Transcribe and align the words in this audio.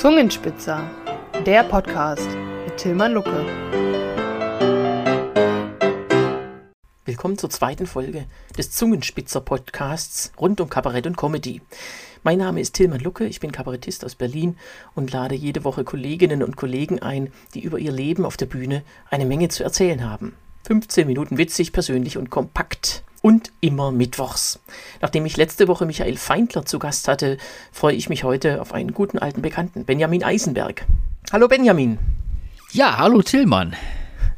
Zungenspitzer, 0.00 0.90
der 1.44 1.62
Podcast 1.62 2.26
mit 2.64 2.78
Tilman 2.78 3.12
Lucke. 3.12 3.44
Willkommen 7.04 7.36
zur 7.36 7.50
zweiten 7.50 7.86
Folge 7.86 8.24
des 8.56 8.70
Zungenspitzer 8.70 9.42
Podcasts 9.42 10.32
rund 10.40 10.62
um 10.62 10.70
Kabarett 10.70 11.06
und 11.06 11.18
Comedy. 11.18 11.60
Mein 12.22 12.38
Name 12.38 12.62
ist 12.62 12.76
Tilman 12.76 13.00
Lucke, 13.00 13.26
ich 13.26 13.40
bin 13.40 13.52
Kabarettist 13.52 14.02
aus 14.06 14.14
Berlin 14.14 14.56
und 14.94 15.12
lade 15.12 15.34
jede 15.34 15.64
Woche 15.64 15.84
Kolleginnen 15.84 16.42
und 16.42 16.56
Kollegen 16.56 17.02
ein, 17.02 17.30
die 17.52 17.60
über 17.60 17.78
ihr 17.78 17.92
Leben 17.92 18.24
auf 18.24 18.38
der 18.38 18.46
Bühne 18.46 18.82
eine 19.10 19.26
Menge 19.26 19.50
zu 19.50 19.64
erzählen 19.64 20.08
haben. 20.08 20.34
15 20.66 21.06
Minuten 21.06 21.36
witzig, 21.36 21.74
persönlich 21.74 22.16
und 22.16 22.30
kompakt 22.30 23.04
und 23.22 23.52
immer 23.60 23.92
mittwochs. 23.92 24.60
Nachdem 25.00 25.26
ich 25.26 25.36
letzte 25.36 25.68
Woche 25.68 25.86
Michael 25.86 26.16
Feindler 26.16 26.64
zu 26.64 26.78
Gast 26.78 27.08
hatte, 27.08 27.38
freue 27.72 27.94
ich 27.94 28.08
mich 28.08 28.24
heute 28.24 28.60
auf 28.60 28.72
einen 28.72 28.92
guten 28.92 29.18
alten 29.18 29.42
Bekannten, 29.42 29.84
Benjamin 29.84 30.24
Eisenberg. 30.24 30.86
Hallo 31.32 31.48
Benjamin. 31.48 31.98
Ja, 32.72 32.98
hallo 32.98 33.22
Tillmann. 33.22 33.76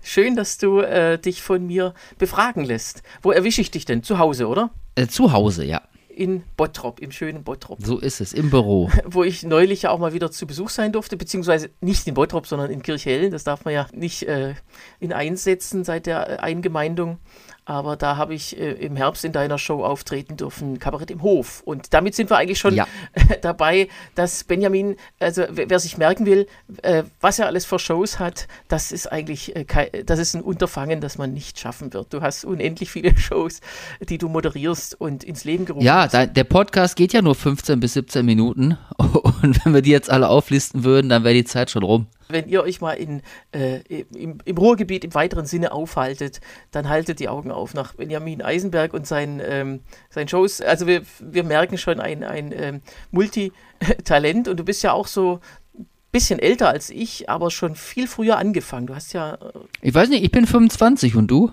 Schön, 0.03 0.35
dass 0.35 0.59
du 0.59 0.81
äh, 0.81 1.19
dich 1.19 1.43
von 1.43 1.67
mir 1.67 1.95
befragen 2.19 2.65
lässt. 2.65 3.03
Wo 3.23 3.31
erwische 3.31 3.61
ich 3.61 3.71
dich 3.71 3.85
denn? 3.85 4.03
Zu 4.03 4.19
Hause, 4.19 4.49
oder? 4.49 4.71
Äh, 4.97 5.07
zu 5.07 5.33
Hause, 5.33 5.65
ja. 5.65 5.83
In 6.09 6.43
Bottrop, 6.57 6.99
im 7.01 7.13
schönen 7.13 7.45
Bottrop. 7.45 7.79
So 7.81 7.99
ist 7.99 8.21
es, 8.21 8.33
im 8.33 8.51
Büro. 8.51 8.91
Wo 9.05 9.23
ich 9.23 9.45
neulich 9.45 9.83
ja 9.83 9.91
auch 9.91 9.99
mal 9.99 10.13
wieder 10.13 10.31
zu 10.31 10.47
Besuch 10.47 10.69
sein 10.71 10.93
durfte, 10.93 11.17
beziehungsweise 11.17 11.71
nicht 11.81 12.07
in 12.07 12.15
Bottrop, 12.15 12.47
sondern 12.47 12.71
in 12.71 12.83
Kirchhellen. 12.83 13.31
Das 13.31 13.45
darf 13.45 13.65
man 13.65 13.73
ja 13.73 13.87
nicht 13.95 14.25
äh, 14.25 14.55
in 14.99 15.13
einsetzen 15.13 15.85
seit 15.85 16.07
der 16.07 16.29
äh, 16.29 16.37
Eingemeindung. 16.39 17.19
Aber 17.65 17.97
da 17.97 18.17
habe 18.17 18.35
ich 18.35 18.59
äh, 18.59 18.73
im 18.73 18.97
Herbst 18.97 19.25
in 19.25 19.33
deiner 19.33 19.57
Show 19.57 19.85
auftreten 19.85 20.37
dürfen, 20.37 20.81
Kabarett 20.81 21.13
im 21.13 21.23
Hof. 21.23 21.63
Und 21.65 21.95
damit 21.95 22.15
sind 22.17 22.29
wir 22.29 22.37
eigentlich 22.37 22.59
schon 22.59 22.75
ja. 22.75 22.89
dabei, 23.43 23.89
dass 24.17 24.43
Benjamin, 24.45 24.97
also 25.21 25.45
wer 25.49 25.79
sich 25.79 25.97
merken 25.97 26.27
will, 26.27 26.49
äh, 26.83 27.05
was 27.21 27.39
er 27.39 27.47
alles 27.47 27.65
für 27.65 27.79
Shows 27.79 28.19
hat, 28.19 28.49
das 28.67 28.91
ist 28.91 29.07
eigentlich 29.07 29.55
äh, 29.55 29.65
kein, 29.65 29.89
das 30.07 30.19
ist 30.19 30.35
ein 30.35 30.43
Unterfangen, 30.43 31.01
das 31.01 31.19
man 31.19 31.33
nicht 31.33 31.61
schaffen 31.61 31.93
wird. 31.93 32.13
Du 32.13 32.21
hast 32.21 32.45
unendlich 32.45 32.91
viele 32.91 33.17
Shows, 33.17 33.61
die 34.01 34.19
du 34.19 34.29
moderierst 34.29 35.01
und 35.01 35.23
ins 35.23 35.45
Leben 35.45 35.65
gerufen 35.65 35.85
ja, 35.85 36.03
hast. 36.03 36.15
Ja, 36.15 36.27
der 36.27 36.45
Podcast 36.45 36.97
geht 36.97 37.13
ja 37.13 37.23
nur 37.23 37.37
15 37.37 37.79
bis 37.79 37.93
17 37.95 38.27
Minuten. 38.27 38.77
Und 39.43 39.65
wenn 39.65 39.75
wir 39.75 39.83
die 39.83 39.91
jetzt 39.91 40.11
alle 40.11 40.29
auflisten 40.29 40.85
würden, 40.85 41.09
dann 41.09 41.25
wäre 41.25 41.35
die 41.35 41.45
Zeit 41.45 41.71
schon 41.71 41.83
rum. 41.83 42.07
Wenn 42.33 42.49
ihr 42.49 42.63
euch 42.63 42.81
mal 42.81 42.93
in, 42.93 43.23
äh, 43.53 43.81
im, 44.15 44.39
im, 44.45 44.59
Ruhrgebiet 44.59 45.05
im 45.05 45.15
weiteren 45.15 45.47
Sinne 45.47 45.73
aufhaltet, 45.73 46.41
dann 46.71 46.89
haltet 46.89 47.21
die 47.21 47.29
Augen 47.29 47.51
auf 47.51 47.75
nach 47.75 47.95
Benjamin 47.95 48.43
Eisenberg 48.43 48.95
und 48.95 49.07
seinen, 49.07 49.41
ähm, 49.45 49.81
seinen 50.11 50.29
Shows. 50.29 50.61
Also 50.61 50.87
wir, 50.87 51.03
wir 51.21 51.45
merken 51.45 51.79
schon 51.79 52.01
ein, 52.01 52.25
ein 52.25 52.53
ähm, 52.53 52.81
Multitalent 53.11 54.49
und 54.49 54.57
du 54.59 54.65
bist 54.65 54.83
ja 54.83 54.93
auch 54.93 55.07
so 55.07 55.41
ein 55.79 55.87
bisschen 56.11 56.39
älter 56.39 56.69
als 56.69 56.91
ich, 56.91 57.29
aber 57.29 57.51
schon 57.51 57.75
viel 57.75 58.07
früher 58.07 58.39
angefangen. 58.39 58.87
Du 58.87 58.95
hast 58.95 59.13
ja. 59.13 59.35
Äh 59.35 59.39
ich 59.81 59.95
weiß 59.95 60.09
nicht, 60.09 60.25
ich 60.25 60.31
bin 60.31 60.47
25 60.47 61.17
und 61.17 61.29
du? 61.29 61.51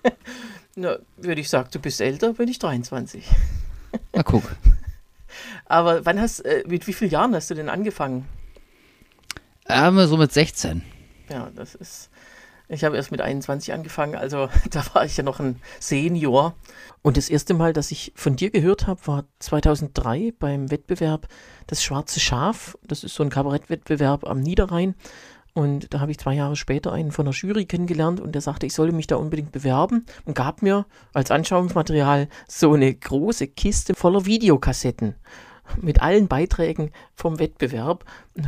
Na, 0.76 0.98
würde 1.16 1.40
ich 1.40 1.48
sagen, 1.48 1.68
du 1.72 1.80
bist 1.80 2.00
älter, 2.00 2.34
bin 2.34 2.48
ich 2.48 2.58
23. 2.58 3.24
Na 4.14 4.22
guck. 4.22 4.44
Aber 5.66 6.06
wann 6.06 6.20
hast, 6.20 6.40
äh, 6.40 6.64
mit 6.66 6.86
wie 6.86 6.92
vielen 6.92 7.10
Jahren 7.10 7.34
hast 7.34 7.50
du 7.50 7.54
denn 7.54 7.68
angefangen? 7.68 8.26
Ähm, 9.68 10.06
so 10.06 10.16
mit 10.16 10.32
16. 10.32 10.82
Ja, 11.28 11.50
das 11.54 11.74
ist. 11.74 12.10
Ich 12.70 12.84
habe 12.84 12.96
erst 12.96 13.10
mit 13.10 13.22
21 13.22 13.72
angefangen, 13.72 14.14
also 14.14 14.50
da 14.70 14.84
war 14.92 15.04
ich 15.04 15.16
ja 15.16 15.22
noch 15.22 15.40
ein 15.40 15.60
Senior. 15.80 16.54
Und 17.00 17.16
das 17.16 17.30
erste 17.30 17.54
Mal, 17.54 17.72
dass 17.72 17.90
ich 17.90 18.12
von 18.14 18.36
dir 18.36 18.50
gehört 18.50 18.86
habe, 18.86 19.00
war 19.06 19.24
2003 19.38 20.34
beim 20.38 20.70
Wettbewerb 20.70 21.28
Das 21.66 21.82
Schwarze 21.82 22.20
Schaf. 22.20 22.76
Das 22.82 23.04
ist 23.04 23.14
so 23.14 23.22
ein 23.22 23.30
Kabarettwettbewerb 23.30 24.26
am 24.26 24.40
Niederrhein. 24.40 24.94
Und 25.54 25.92
da 25.92 26.00
habe 26.00 26.10
ich 26.10 26.18
zwei 26.18 26.34
Jahre 26.34 26.56
später 26.56 26.92
einen 26.92 27.10
von 27.10 27.24
der 27.24 27.34
Jury 27.34 27.64
kennengelernt 27.64 28.20
und 28.20 28.32
der 28.32 28.42
sagte, 28.42 28.66
ich 28.66 28.74
solle 28.74 28.92
mich 28.92 29.06
da 29.06 29.16
unbedingt 29.16 29.50
bewerben 29.50 30.06
und 30.24 30.34
gab 30.34 30.62
mir 30.62 30.86
als 31.14 31.30
Anschauungsmaterial 31.30 32.28
so 32.46 32.74
eine 32.74 32.94
große 32.94 33.48
Kiste 33.48 33.94
voller 33.94 34.24
Videokassetten 34.24 35.16
mit 35.80 36.02
allen 36.02 36.28
Beiträgen 36.28 36.90
vom 37.14 37.38
Wettbewerb, 37.38 38.04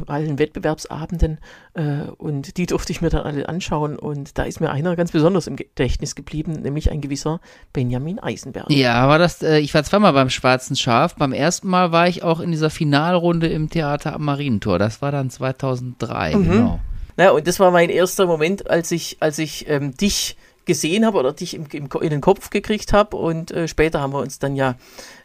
allen 0.07 0.39
Wettbewerbsabenden 0.39 1.39
äh, 1.75 2.11
und 2.17 2.57
die 2.57 2.67
durfte 2.67 2.93
ich 2.93 3.01
mir 3.01 3.11
dann 3.11 3.23
alle 3.23 3.49
anschauen 3.49 3.99
und 3.99 4.39
da 4.39 4.45
ist 4.45 4.61
mir 4.61 4.71
einer 4.71 4.97
ganz 4.97 5.13
besonders 5.13 5.47
im 5.47 5.57
Gedächtnis 5.57 6.15
geblieben, 6.15 6.53
nämlich 6.63 6.91
ein 6.91 7.01
gewisser 7.01 7.41
Benjamin 7.73 8.19
Eisenberg. 8.19 8.71
Ja, 8.71 9.09
war 9.09 9.19
das, 9.19 9.43
äh, 9.43 9.59
ich 9.59 9.75
war 9.75 9.83
zweimal 9.85 10.13
beim 10.13 10.31
Schwarzen 10.31 10.77
Schaf, 10.77 11.15
beim 11.17 11.33
ersten 11.33 11.69
Mal 11.69 11.93
war 11.93 12.09
ich 12.09 12.23
auch 12.23 12.41
in 12.41 12.51
dieser 12.51 12.71
Finalrunde 12.71 13.49
im 13.49 13.71
Theater 13.71 14.15
am 14.15 14.25
Marientor, 14.25 14.79
das 14.79 15.03
war 15.03 15.13
dann 15.13 15.31
2003, 15.31 16.37
mhm. 16.37 16.51
genau. 16.51 16.81
Naja, 17.17 17.33
und 17.33 17.47
das 17.47 17.61
war 17.61 17.71
mein 17.71 17.91
erster 17.91 18.27
Moment, 18.27 18.71
als 18.71 18.91
ich, 18.93 19.19
als 19.21 19.39
ich 19.39 19.69
ähm, 19.69 19.95
dich 19.95 20.37
gesehen 20.71 21.05
habe 21.05 21.19
oder 21.19 21.33
dich 21.33 21.55
im, 21.55 21.67
im, 21.73 21.89
in 22.01 22.11
den 22.11 22.21
Kopf 22.21 22.51
gekriegt 22.51 22.93
habe 22.93 23.17
und 23.17 23.51
äh, 23.51 23.67
später 23.67 24.01
haben 24.01 24.13
wir 24.13 24.21
uns 24.21 24.39
dann 24.39 24.55
ja 24.55 24.77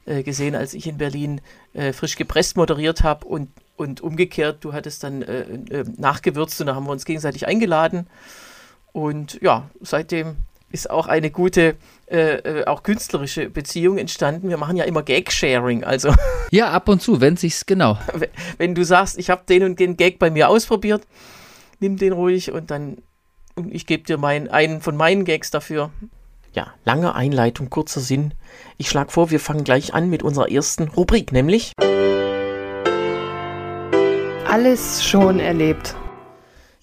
äh, 0.08 0.24
gesehen, 0.24 0.56
als 0.56 0.74
ich 0.74 0.88
in 0.88 0.98
Berlin 0.98 1.40
äh, 1.74 1.94
frisch 1.94 2.16
gepresst 2.16 2.58
moderiert 2.58 3.04
habe 3.04 3.28
und, 3.28 3.50
und 3.76 4.02
umgekehrt, 4.02 4.58
du 4.62 4.74
hattest 4.74 5.04
dann 5.04 5.22
äh, 5.22 5.42
äh, 5.42 5.86
nachgewürzt 5.98 6.60
und 6.62 6.66
da 6.66 6.74
haben 6.74 6.88
wir 6.88 6.92
uns 6.92 7.06
gegenseitig 7.06 7.48
eingeladen. 7.48 8.08
Und 8.92 9.40
ja, 9.40 9.70
seitdem 9.82 10.38
ist 10.72 10.90
auch 10.90 11.06
eine 11.06 11.30
gute, 11.30 11.76
äh, 12.08 12.66
auch 12.66 12.82
künstlerische 12.82 13.52
Beziehung 13.52 14.00
entstanden. 14.00 14.50
Wir 14.50 14.58
machen 14.58 14.78
ja 14.78 14.86
immer 14.86 15.04
Gag-Sharing, 15.04 15.84
also. 15.84 16.12
Ja, 16.50 16.72
ab 16.72 16.90
und 16.90 17.04
zu, 17.04 17.22
wenn 17.22 17.38
sich's 17.38 17.68
genau. 17.68 18.00
Wenn 18.58 18.74
du 18.74 18.84
sagst, 18.84 19.20
ich 19.20 19.30
habe 19.30 19.44
den 19.48 19.64
und 19.64 19.80
den 19.80 19.96
Gag 19.96 20.18
bei 20.18 20.32
mir 20.32 20.50
ausprobiert, 20.50 21.04
nimm 21.80 21.98
den 21.98 22.14
ruhig 22.14 22.52
und 22.52 22.72
dann 22.72 22.98
ich 23.70 23.86
gebe 23.86 24.04
dir 24.04 24.18
mein, 24.18 24.50
einen 24.50 24.82
von 24.82 24.96
meinen 24.96 25.26
Gags 25.26 25.52
dafür. 25.52 25.92
Ja, 26.54 26.74
lange 26.86 27.16
Einleitung, 27.16 27.70
kurzer 27.70 28.00
Sinn. 28.00 28.34
Ich 28.78 28.90
schlage 28.90 29.12
vor, 29.12 29.30
wir 29.30 29.40
fangen 29.40 29.64
gleich 29.64 29.94
an 29.94 30.10
mit 30.10 30.24
unserer 30.24 30.50
ersten 30.50 30.88
Rubrik, 30.88 31.32
nämlich 31.32 31.74
Alles 34.48 35.04
schon 35.04 35.40
erlebt. 35.40 35.96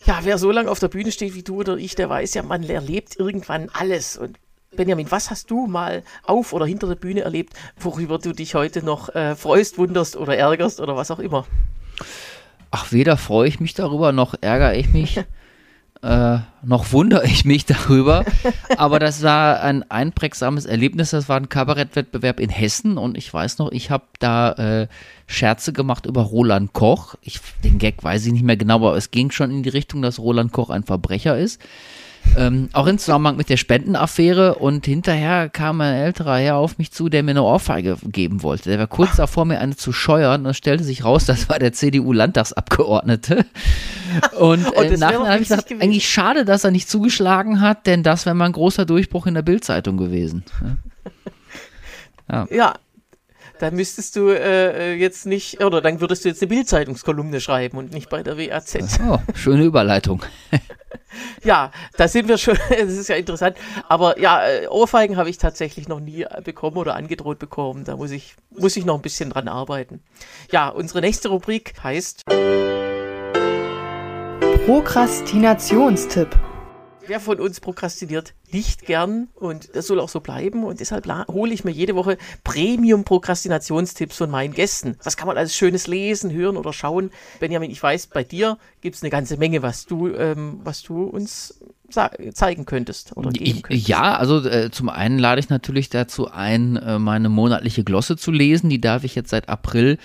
Ja, 0.05 0.21
wer 0.23 0.37
so 0.37 0.51
lange 0.51 0.71
auf 0.71 0.79
der 0.79 0.89
Bühne 0.89 1.13
steht 1.13 1.35
wie 1.35 1.43
du 1.43 1.61
oder 1.61 1.77
ich, 1.77 1.95
der 1.95 2.11
weiß 2.11 2.35
ja, 2.35 2.43
man 2.43 2.65
erlebt 2.65 3.19
irgendwann 3.19 3.71
alles. 3.73 4.17
Und 4.17 4.39
Benjamin, 4.77 5.11
was 5.11 5.31
hast 5.31 5.51
du 5.51 5.67
mal 5.67 6.03
auf 6.25 6.53
oder 6.53 6.67
hinter 6.67 6.89
der 6.89 6.97
Bühne 6.97 7.21
erlebt, 7.21 7.55
worüber 7.79 8.19
du 8.19 8.33
dich 8.33 8.55
heute 8.55 8.85
noch 8.85 9.15
äh, 9.15 9.37
freust, 9.37 9.79
wunderst 9.79 10.17
oder 10.17 10.37
ärgerst 10.37 10.81
oder 10.81 10.97
was 10.97 11.11
auch 11.11 11.19
immer? 11.19 11.47
Ach, 12.71 12.91
weder 12.91 13.17
freue 13.17 13.49
ich 13.49 13.61
mich 13.61 13.75
darüber, 13.75 14.13
noch 14.13 14.35
ärgere 14.41 14.75
ich 14.75 14.93
mich. 14.93 15.21
Äh, 16.03 16.39
noch 16.65 16.93
wundere 16.93 17.25
ich 17.27 17.45
mich 17.45 17.65
darüber. 17.67 18.25
Aber 18.77 18.99
das 18.99 19.23
war 19.23 19.61
ein 19.61 19.89
einprägsames 19.89 20.67
Erlebnis. 20.67 21.11
Das 21.11 21.29
war 21.29 21.37
ein 21.37 21.49
Kabarettwettbewerb 21.49 22.41
in 22.41 22.51
Hessen 22.51 22.99
und 22.99 23.17
ich 23.17 23.33
weiß 23.33 23.59
noch, 23.59 23.71
ich 23.71 23.91
habe 23.91 24.05
da 24.19 24.53
äh, 24.53 24.89
Scherze 25.27 25.73
gemacht 25.73 26.07
über 26.07 26.23
Roland 26.23 26.73
Koch. 26.73 27.15
Ich, 27.23 27.41
den 27.63 27.79
Gag 27.79 28.03
weiß 28.03 28.27
ich 28.27 28.33
nicht 28.33 28.45
mehr 28.45 28.57
genau, 28.57 28.77
aber 28.77 28.97
es 28.97 29.13
ging 29.13 29.31
schon 29.31 29.51
in 29.51 29.63
die 29.63 29.69
Richtung, 29.69 30.03
dass 30.03 30.19
Roland 30.19 30.53
Koch 30.53 30.71
ein 30.71 30.83
Verbrecher 30.83 31.39
ist. 31.39 31.61
Ähm, 32.37 32.69
auch 32.73 32.87
im 32.87 32.99
Zusammenhang 32.99 33.37
mit 33.37 33.51
der 33.51 33.57
Spendenaffäre 33.57 34.55
und 34.55 34.87
hinterher 34.87 35.49
kam 35.49 35.81
ein 35.81 35.95
älterer 35.95 36.39
Herr 36.39 36.57
auf 36.57 36.79
mich 36.79 36.91
zu, 36.91 37.09
der 37.09 37.23
mir 37.23 37.33
eine 37.33 37.43
Ohrfeige 37.43 37.99
geben 38.05 38.43
wollte. 38.43 38.71
Der 38.71 38.79
war 38.79 38.87
kurz 38.87 39.17
davor, 39.17 39.45
mir 39.45 39.59
eine 39.59 39.77
zu 39.77 39.93
scheuern 39.93 40.45
und 40.45 40.51
es 40.51 40.57
stellte 40.57 40.85
sich 40.85 41.05
raus, 41.05 41.27
das 41.27 41.49
war 41.49 41.59
der 41.59 41.73
CDU-Landtagsabgeordnete. 41.73 43.45
Und 44.39 44.73
äh, 44.75 44.97
nachher 44.97 45.27
habe 45.27 45.43
ich 45.43 45.49
gesagt, 45.49 45.69
gewesen. 45.69 45.83
eigentlich 45.83 46.09
schade, 46.09 46.45
dass 46.45 46.65
er 46.65 46.71
nicht 46.71 46.89
zugeschlagen 46.89 47.61
hat, 47.61 47.87
denn 47.87 48.03
das 48.03 48.25
wäre 48.25 48.35
mal 48.35 48.47
ein 48.47 48.53
großer 48.53 48.87
Durchbruch 48.87 49.27
in 49.27 49.35
der 49.35 49.43
Bildzeitung 49.43 49.97
gewesen. 49.97 50.45
Ja. 52.31 52.47
ja. 52.51 52.75
dann 53.59 53.75
müsstest 53.75 54.17
du 54.17 54.29
äh, 54.29 54.95
jetzt 54.95 55.27
nicht, 55.27 55.63
oder 55.63 55.81
dann 55.81 56.01
würdest 56.01 56.25
du 56.25 56.29
jetzt 56.29 56.41
eine 56.41 56.49
Bildzeitungskolumne 56.49 57.41
schreiben 57.41 57.79
und 57.79 57.93
nicht 57.93 58.09
bei 58.09 58.23
der 58.23 58.39
WAZ. 58.39 59.01
Oh, 59.07 59.19
schöne 59.35 59.65
Überleitung. 59.65 60.23
ja, 61.45 61.71
da 61.97 62.09
sind 62.09 62.29
wir 62.29 62.39
schon, 62.39 62.59
das 62.69 62.93
ist 62.93 63.09
ja 63.09 63.17
interessant. 63.17 63.57
Aber 63.89 64.19
ja, 64.19 64.47
äh, 64.47 64.67
Ohrfeigen 64.69 65.17
habe 65.17 65.31
ich 65.31 65.39
tatsächlich 65.39 65.89
noch 65.89 66.01
nie 66.01 66.27
bekommen 66.45 66.77
oder 66.77 66.95
angedroht 66.95 67.39
bekommen. 67.39 67.85
Da 67.85 67.97
muss 67.97 68.11
ich, 68.11 68.35
muss 68.51 68.77
ich 68.77 68.85
noch 68.85 68.97
ein 68.97 69.03
bisschen 69.03 69.31
dran 69.31 69.49
arbeiten. 69.49 70.01
Ja, 70.51 70.69
unsere 70.69 71.01
nächste 71.01 71.29
Rubrik 71.29 71.75
heißt 71.83 72.23
Prokrastinationstipp. 74.67 76.52
Wer 77.13 77.21
von 77.21 77.41
uns 77.41 77.61
prokrastiniert 77.61 78.33
nicht 78.53 78.87
gern 78.87 79.29
und 79.35 79.77
das 79.77 79.87
soll 79.87 80.01
auch 80.01 80.09
so 80.09 80.21
bleiben 80.21 80.65
und 80.65 80.81
deshalb 80.81 81.07
hole 81.29 81.53
ich 81.53 81.63
mir 81.63 81.71
jede 81.71 81.95
Woche 81.95 82.17
Premium-Prokrastinationstipps 82.43 84.17
von 84.17 84.31
meinen 84.31 84.55
Gästen. 84.55 84.97
Was 85.05 85.19
kann 85.19 85.27
man 85.27 85.37
alles 85.37 85.55
Schönes 85.55 85.87
lesen, 85.87 86.33
hören 86.33 86.57
oder 86.57 86.73
schauen? 86.73 87.11
Benjamin, 87.39 87.71
ich 87.71 87.83
weiß, 87.83 88.07
bei 88.07 88.25
dir 88.25 88.57
gibt 88.81 88.97
es 88.97 89.03
eine 89.03 89.11
ganze 89.11 89.37
Menge, 89.37 89.61
was 89.61 89.85
du, 89.85 90.09
ähm, 90.09 90.61
was 90.65 90.83
du 90.85 91.03
uns 91.03 91.61
zeigen 91.91 92.65
könntest 92.65 93.15
oder 93.15 93.29
geben 93.31 93.61
könntest. 93.61 93.89
Ja, 93.89 94.17
also 94.17 94.49
äh, 94.49 94.71
zum 94.71 94.89
einen 94.89 95.19
lade 95.19 95.39
ich 95.39 95.51
natürlich 95.51 95.91
dazu 95.91 96.31
ein, 96.31 96.77
äh, 96.77 96.99
meine 96.99 97.29
monatliche 97.29 97.85
Glosse 97.85 98.17
zu 98.17 98.31
lesen. 98.31 98.71
Die 98.71 98.81
darf 98.81 99.05
ich 99.05 99.15
jetzt 99.15 99.29
seit 99.29 99.51
April 99.51 99.99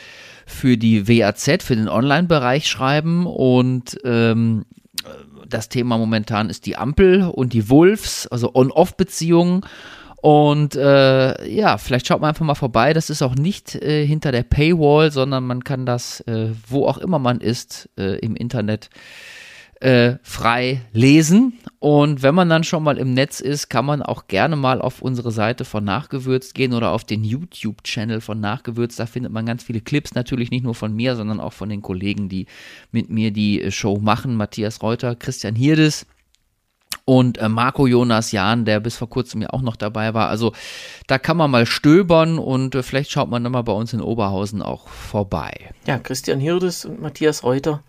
für 0.46 0.78
die 0.78 1.08
WAZ, 1.08 1.64
für 1.64 1.78
den 1.78 1.88
Online-Bereich 1.88 2.68
schreiben 2.68 3.26
und 3.26 3.98
ähm, 4.04 4.66
das 5.48 5.70
Thema 5.70 5.98
momentan 5.98 6.50
ist 6.50 6.66
die 6.66 6.78
Ampel 6.78 7.24
und 7.24 7.54
die 7.54 7.70
Wolves, 7.70 8.28
also 8.28 8.54
On-Off-Beziehungen. 8.54 9.62
Und 10.20 10.76
äh, 10.76 11.48
ja, 11.48 11.78
vielleicht 11.78 12.08
schaut 12.08 12.22
man 12.22 12.30
einfach 12.30 12.46
mal 12.46 12.56
vorbei. 12.56 12.94
Das 12.94 13.10
ist 13.10 13.22
auch 13.22 13.36
nicht 13.36 13.76
äh, 13.76 14.06
hinter 14.06 14.32
der 14.32 14.44
Paywall, 14.44 15.12
sondern 15.12 15.46
man 15.46 15.64
kann 15.64 15.86
das, 15.86 16.22
äh, 16.22 16.50
wo 16.68 16.88
auch 16.88 16.98
immer 16.98 17.20
man 17.20 17.40
ist, 17.40 17.90
äh, 17.98 18.18
im 18.20 18.36
Internet 18.36 18.90
äh, 19.80 20.16
frei 20.24 20.82
lesen. 20.92 21.60
Und 21.80 22.24
wenn 22.24 22.34
man 22.34 22.50
dann 22.50 22.64
schon 22.64 22.84
mal 22.84 22.98
im 22.98 23.14
Netz 23.14 23.40
ist, 23.40 23.70
kann 23.70 23.86
man 23.86 24.02
auch 24.02 24.28
gerne 24.28 24.56
mal 24.56 24.82
auf 24.82 25.02
unsere 25.02 25.32
Seite 25.32 25.66
von 25.66 25.84
Nachgewürzt 25.84 26.56
gehen 26.56 26.74
oder 26.74 26.92
auf 26.92 27.04
den 27.04 27.24
YouTube-Channel 27.24 28.22
von 28.22 28.40
Nachgewürzt. 28.40 29.00
Da 29.00 29.06
findet 29.06 29.32
man 29.32 29.46
ganz 29.46 29.64
viele 29.64 29.82
Clips, 29.82 30.16
natürlich 30.16 30.50
nicht 30.50 30.64
nur 30.64 30.76
von 30.76 30.94
mir, 30.94 31.16
sondern 31.16 31.40
auch 31.40 31.54
von 31.54 31.70
den 31.70 31.82
Kollegen, 31.82 32.30
die 32.30 32.48
mit 32.92 33.10
mir 33.10 33.32
die 33.32 33.72
Show 33.72 34.00
machen. 34.00 34.36
Matthias 34.36 34.82
Reuter, 34.82 35.16
Christian 35.16 35.56
Hirdes 35.56 36.08
und 37.06 37.38
äh, 37.38 37.48
Marco 37.48 37.88
Jonas 37.88 38.32
Jahn, 38.32 38.66
der 38.66 38.80
bis 38.80 38.98
vor 38.98 39.10
kurzem 39.10 39.42
ja 39.42 39.50
auch 39.52 39.62
noch 39.62 39.76
dabei 39.76 40.14
war. 40.14 40.28
Also 40.28 40.54
da 41.08 41.18
kann 41.18 41.38
man 41.38 41.52
mal 41.52 41.66
stöbern 41.66 42.40
und 42.40 42.76
äh, 42.76 42.84
vielleicht 42.84 43.12
schaut 43.12 43.30
man 43.30 43.44
dann 43.44 43.54
mal 43.54 43.62
bei 43.62 43.72
uns 43.72 43.94
in 43.94 44.02
Oberhausen 44.02 44.62
auch 44.62 44.88
vorbei. 44.88 45.70
Ja, 45.86 46.00
Christian 46.00 46.40
Hirdes 46.40 46.84
und 46.84 47.02
Matthias 47.02 47.44
Reuter 47.44 47.84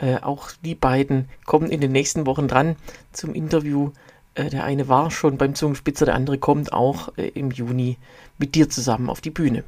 äh, 0.00 0.16
auch 0.16 0.50
die 0.64 0.74
beiden 0.74 1.28
kommen 1.44 1.70
in 1.70 1.80
den 1.80 1.92
nächsten 1.92 2.26
Wochen 2.26 2.48
dran 2.48 2.76
zum 3.12 3.34
Interview. 3.34 3.92
Äh, 4.34 4.50
der 4.50 4.64
eine 4.64 4.88
war 4.88 5.10
schon 5.10 5.36
beim 5.36 5.54
Zungenspitzer, 5.54 6.06
der 6.06 6.14
andere 6.14 6.38
kommt 6.38 6.72
auch 6.72 7.16
äh, 7.16 7.28
im 7.28 7.50
Juni 7.50 7.98
mit 8.38 8.54
dir 8.54 8.70
zusammen 8.70 9.10
auf 9.10 9.20
die 9.20 9.30
Bühne. 9.30 9.64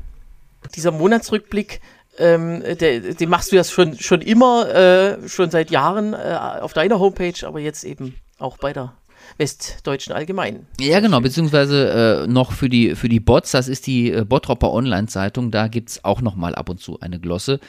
Dieser 0.74 0.92
Monatsrückblick, 0.92 1.80
ähm, 2.18 2.62
der, 2.62 3.00
den 3.00 3.28
machst 3.28 3.52
du 3.52 3.56
ja 3.56 3.64
schon, 3.64 3.98
schon 3.98 4.20
immer, 4.22 4.72
äh, 4.74 5.28
schon 5.28 5.50
seit 5.50 5.70
Jahren 5.70 6.14
äh, 6.14 6.38
auf 6.60 6.72
deiner 6.72 6.98
Homepage, 6.98 7.46
aber 7.46 7.60
jetzt 7.60 7.84
eben 7.84 8.14
auch 8.38 8.56
bei 8.58 8.72
der 8.72 8.94
Westdeutschen 9.38 10.14
Allgemeinen. 10.14 10.66
Ja, 10.80 11.00
genau, 11.00 11.20
beziehungsweise 11.20 12.24
äh, 12.24 12.26
noch 12.26 12.52
für 12.52 12.68
die, 12.68 12.94
für 12.94 13.08
die 13.08 13.20
Bots, 13.20 13.50
das 13.50 13.68
ist 13.68 13.86
die 13.86 14.12
äh, 14.12 14.24
Bottropper 14.24 14.72
Online-Zeitung, 14.72 15.50
da 15.50 15.68
gibt 15.68 15.90
es 15.90 16.04
auch 16.04 16.20
noch 16.20 16.36
mal 16.36 16.54
ab 16.54 16.68
und 16.68 16.80
zu 16.80 17.00
eine 17.00 17.18
Glosse 17.18 17.60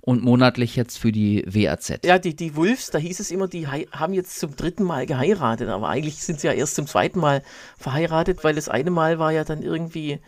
und 0.00 0.22
monatlich 0.22 0.76
jetzt 0.76 0.98
für 0.98 1.12
die 1.12 1.44
WAZ. 1.46 2.00
Ja, 2.04 2.18
die, 2.18 2.34
die 2.34 2.56
Wolves, 2.56 2.90
da 2.90 2.98
hieß 2.98 3.20
es 3.20 3.30
immer, 3.30 3.48
die 3.48 3.66
haben 3.66 4.12
jetzt 4.12 4.38
zum 4.38 4.56
dritten 4.56 4.84
Mal 4.84 5.06
geheiratet, 5.06 5.68
aber 5.68 5.88
eigentlich 5.88 6.22
sind 6.22 6.40
sie 6.40 6.46
ja 6.46 6.52
erst 6.52 6.74
zum 6.74 6.86
zweiten 6.86 7.20
Mal 7.20 7.42
verheiratet, 7.78 8.44
weil 8.44 8.54
das 8.54 8.68
eine 8.68 8.90
Mal 8.90 9.18
war 9.18 9.32
ja 9.32 9.44
dann 9.44 9.62
irgendwie 9.62 10.20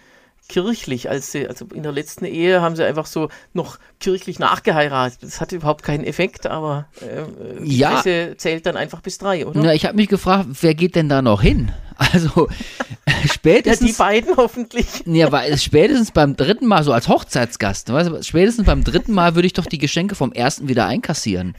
kirchlich, 0.50 1.08
als 1.08 1.30
sie, 1.30 1.46
also 1.46 1.66
in 1.72 1.84
der 1.84 1.92
letzten 1.92 2.24
Ehe 2.24 2.60
haben 2.60 2.74
sie 2.74 2.84
einfach 2.84 3.06
so 3.06 3.28
noch 3.52 3.78
kirchlich 4.00 4.40
nachgeheiratet. 4.40 5.22
Das 5.22 5.40
hatte 5.40 5.56
überhaupt 5.56 5.84
keinen 5.84 6.02
Effekt, 6.04 6.46
aber 6.46 6.86
äh, 7.00 7.62
die 7.64 7.78
ja. 7.78 7.92
Presse 7.92 8.34
zählt 8.36 8.66
dann 8.66 8.76
einfach 8.76 9.00
bis 9.00 9.18
drei, 9.18 9.46
oder? 9.46 9.62
Ja, 9.62 9.72
ich 9.72 9.86
habe 9.86 9.96
mich 9.96 10.08
gefragt, 10.08 10.46
wer 10.60 10.74
geht 10.74 10.96
denn 10.96 11.08
da 11.08 11.22
noch 11.22 11.40
hin? 11.40 11.72
Also 11.96 12.48
spätestens. 13.32 13.80
Ja, 13.80 13.92
die 13.92 13.98
beiden 13.98 14.36
hoffentlich. 14.36 14.86
Ja, 15.06 15.30
weil 15.30 15.56
spätestens 15.58 16.10
beim 16.10 16.34
dritten 16.34 16.66
Mal, 16.66 16.82
so 16.82 16.92
als 16.92 17.08
Hochzeitsgast, 17.08 17.92
weißt 17.92 18.08
du, 18.08 18.22
spätestens 18.22 18.66
beim 18.66 18.82
dritten 18.82 19.12
Mal 19.12 19.36
würde 19.36 19.46
ich 19.46 19.52
doch 19.52 19.66
die 19.66 19.78
Geschenke 19.78 20.16
vom 20.16 20.32
ersten 20.32 20.68
wieder 20.68 20.86
einkassieren. 20.86 21.54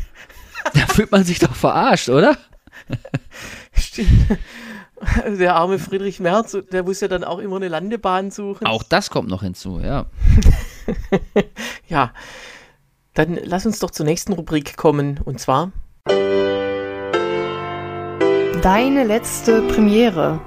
Da 0.73 0.81
fühlt 0.87 1.11
man 1.11 1.23
sich 1.23 1.39
doch 1.39 1.55
verarscht, 1.55 2.09
oder? 2.09 2.37
Stimmt. 3.73 4.37
Der 5.39 5.55
arme 5.55 5.79
Friedrich 5.79 6.19
Merz, 6.19 6.57
der 6.71 6.83
muss 6.83 7.01
ja 7.01 7.07
dann 7.07 7.23
auch 7.23 7.39
immer 7.39 7.55
eine 7.55 7.67
Landebahn 7.67 8.31
suchen. 8.31 8.67
Auch 8.67 8.83
das 8.83 9.09
kommt 9.09 9.29
noch 9.29 9.41
hinzu, 9.41 9.79
ja. 9.79 10.05
ja, 11.87 12.13
dann 13.13 13.39
lass 13.43 13.65
uns 13.65 13.79
doch 13.79 13.91
zur 13.91 14.05
nächsten 14.05 14.33
Rubrik 14.33 14.77
kommen 14.77 15.19
und 15.23 15.39
zwar 15.39 15.71
Deine 18.61 19.03
letzte 19.05 19.63
Premiere. 19.63 20.39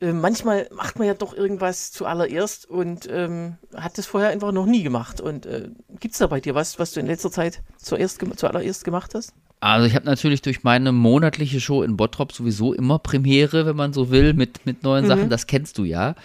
Äh, 0.00 0.12
manchmal 0.12 0.68
macht 0.72 0.98
man 0.98 1.06
ja 1.06 1.14
doch 1.14 1.32
irgendwas 1.32 1.92
zuallererst 1.92 2.68
und 2.68 3.08
ähm, 3.08 3.58
hat 3.76 3.96
das 3.96 4.06
vorher 4.06 4.30
einfach 4.30 4.50
noch 4.50 4.66
nie 4.66 4.82
gemacht. 4.82 5.20
Und 5.20 5.46
äh, 5.46 5.68
gibt 6.00 6.14
es 6.14 6.18
da 6.18 6.26
bei 6.26 6.40
dir 6.40 6.56
was, 6.56 6.80
was 6.80 6.90
du 6.90 6.98
in 6.98 7.06
letzter 7.06 7.30
Zeit 7.30 7.62
zuerst, 7.78 8.20
zuallererst 8.36 8.84
gemacht 8.84 9.14
hast? 9.14 9.34
Also 9.62 9.86
ich 9.86 9.94
habe 9.94 10.06
natürlich 10.06 10.42
durch 10.42 10.64
meine 10.64 10.90
monatliche 10.90 11.60
Show 11.60 11.84
in 11.84 11.96
Bottrop 11.96 12.32
sowieso 12.32 12.72
immer 12.72 12.98
Premiere, 12.98 13.64
wenn 13.64 13.76
man 13.76 13.92
so 13.92 14.10
will, 14.10 14.34
mit, 14.34 14.66
mit 14.66 14.82
neuen 14.82 15.04
mhm. 15.04 15.08
Sachen. 15.08 15.30
Das 15.30 15.46
kennst 15.46 15.78
du 15.78 15.84
ja. 15.84 16.16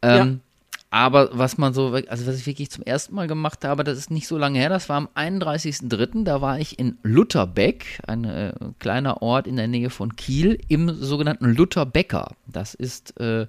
Ähm, 0.00 0.40
aber 0.88 1.28
was 1.34 1.58
man 1.58 1.74
so, 1.74 1.88
also 2.08 2.26
was 2.26 2.38
ich 2.38 2.46
wirklich 2.46 2.70
zum 2.70 2.82
ersten 2.82 3.14
Mal 3.14 3.26
gemacht 3.26 3.66
habe, 3.66 3.84
das 3.84 3.98
ist 3.98 4.10
nicht 4.10 4.26
so 4.26 4.38
lange 4.38 4.58
her, 4.58 4.70
das 4.70 4.88
war 4.88 4.96
am 4.96 5.10
31.03., 5.14 6.24
da 6.24 6.40
war 6.40 6.58
ich 6.58 6.78
in 6.78 6.96
Lutherbeck, 7.02 8.00
ein 8.06 8.24
äh, 8.24 8.54
kleiner 8.78 9.20
Ort 9.20 9.46
in 9.46 9.56
der 9.56 9.68
Nähe 9.68 9.90
von 9.90 10.16
Kiel, 10.16 10.58
im 10.68 10.88
sogenannten 10.88 11.54
Lutherbecker. 11.54 12.32
Das 12.46 12.72
ist 12.72 13.20
äh, 13.20 13.46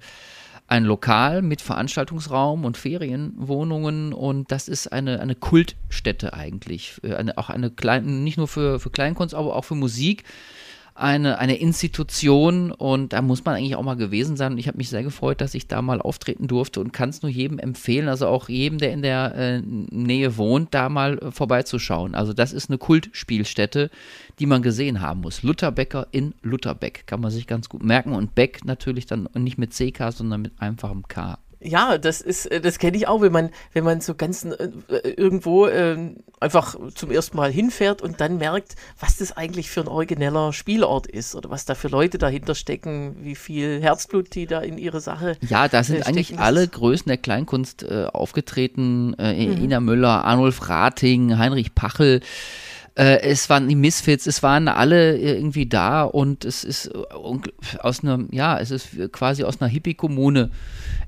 ein 0.72 0.84
Lokal 0.84 1.42
mit 1.42 1.60
Veranstaltungsraum 1.60 2.64
und 2.64 2.78
Ferienwohnungen 2.78 4.14
und 4.14 4.50
das 4.50 4.68
ist 4.68 4.90
eine, 4.90 5.20
eine 5.20 5.34
Kultstätte 5.34 6.32
eigentlich. 6.32 6.94
Äh, 7.02 7.14
eine, 7.14 7.36
auch 7.36 7.50
eine 7.50 7.70
kleine, 7.70 8.10
nicht 8.10 8.38
nur 8.38 8.48
für, 8.48 8.80
für 8.80 8.88
Kleinkunst, 8.88 9.34
aber 9.34 9.54
auch 9.54 9.66
für 9.66 9.74
Musik 9.74 10.24
eine, 10.94 11.38
eine 11.38 11.56
Institution 11.56 12.70
und 12.70 13.12
da 13.12 13.22
muss 13.22 13.44
man 13.44 13.56
eigentlich 13.56 13.76
auch 13.76 13.82
mal 13.82 13.96
gewesen 13.96 14.36
sein. 14.36 14.52
Und 14.52 14.58
ich 14.58 14.68
habe 14.68 14.76
mich 14.76 14.90
sehr 14.90 15.02
gefreut, 15.02 15.40
dass 15.40 15.54
ich 15.54 15.66
da 15.66 15.80
mal 15.80 16.00
auftreten 16.00 16.48
durfte 16.48 16.80
und 16.80 16.92
kann 16.92 17.08
es 17.08 17.22
nur 17.22 17.30
jedem 17.30 17.58
empfehlen, 17.58 18.08
also 18.08 18.26
auch 18.26 18.48
jedem, 18.48 18.78
der 18.78 18.92
in 18.92 19.02
der 19.02 19.34
äh, 19.34 19.60
Nähe 19.62 20.36
wohnt, 20.36 20.74
da 20.74 20.88
mal 20.88 21.18
äh, 21.18 21.30
vorbeizuschauen. 21.30 22.14
Also 22.14 22.32
das 22.32 22.52
ist 22.52 22.68
eine 22.68 22.78
Kultspielstätte, 22.78 23.90
die 24.38 24.46
man 24.46 24.62
gesehen 24.62 25.00
haben 25.00 25.20
muss. 25.22 25.42
Lutherbecker 25.42 26.08
in 26.10 26.34
Lutherbeck 26.42 27.06
kann 27.06 27.20
man 27.20 27.30
sich 27.30 27.46
ganz 27.46 27.68
gut 27.68 27.82
merken 27.82 28.12
und 28.12 28.34
Beck 28.34 28.64
natürlich 28.64 29.06
dann 29.06 29.28
nicht 29.34 29.58
mit 29.58 29.72
CK, 29.72 30.12
sondern 30.12 30.42
mit 30.42 30.52
einfachem 30.58 31.08
K. 31.08 31.38
Ja, 31.64 31.98
das 31.98 32.20
ist, 32.20 32.46
äh, 32.46 32.60
das 32.60 32.78
kenne 32.78 32.96
ich 32.96 33.08
auch, 33.08 33.20
wenn 33.20 33.32
man, 33.32 33.50
wenn 33.72 33.84
man 33.84 34.00
so 34.00 34.14
ganz 34.14 34.44
äh, 34.44 34.70
irgendwo 35.16 35.66
äh, 35.66 35.96
einfach 36.40 36.76
zum 36.94 37.10
ersten 37.10 37.36
Mal 37.36 37.52
hinfährt 37.52 38.02
und 38.02 38.20
dann 38.20 38.38
merkt, 38.38 38.74
was 38.98 39.16
das 39.18 39.36
eigentlich 39.36 39.70
für 39.70 39.80
ein 39.80 39.88
origineller 39.88 40.52
Spielort 40.52 41.06
ist 41.06 41.34
oder 41.34 41.50
was 41.50 41.64
da 41.64 41.74
für 41.74 41.88
Leute 41.88 42.18
dahinter 42.18 42.54
stecken, 42.54 43.16
wie 43.20 43.34
viel 43.34 43.80
Herzblut 43.80 44.34
die 44.34 44.46
da 44.46 44.60
in 44.60 44.78
ihre 44.78 45.00
Sache. 45.00 45.36
Ja, 45.48 45.68
da 45.68 45.82
sind 45.84 46.00
äh, 46.00 46.02
eigentlich 46.04 46.38
alle 46.38 46.66
Größen 46.66 47.08
der 47.08 47.18
Kleinkunst 47.18 47.84
äh, 47.84 48.06
aufgetreten. 48.12 49.14
Äh, 49.18 49.46
mhm. 49.46 49.64
Ina 49.64 49.80
Müller, 49.80 50.24
Arnulf 50.24 50.68
Rating, 50.68 51.38
Heinrich 51.38 51.74
Pachel. 51.74 52.20
Es 52.94 53.48
waren 53.48 53.68
die 53.68 53.74
Misfits, 53.74 54.26
es 54.26 54.42
waren 54.42 54.68
alle 54.68 55.16
irgendwie 55.16 55.66
da 55.66 56.02
und 56.02 56.44
es 56.44 56.62
ist 56.62 56.90
aus 57.78 58.02
einer, 58.02 58.26
ja, 58.30 58.58
es 58.58 58.70
ist 58.70 59.12
quasi 59.12 59.44
aus 59.44 59.62
einer 59.62 59.70
Hippie-Kommune 59.70 60.50